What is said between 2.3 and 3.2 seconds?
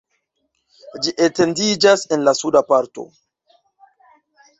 suda parto.